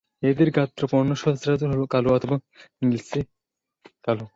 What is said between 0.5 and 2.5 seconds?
গাত্রবর্ণ সচরাচর কালো অথবা